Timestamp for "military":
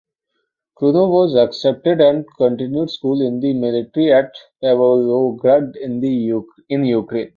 3.53-4.11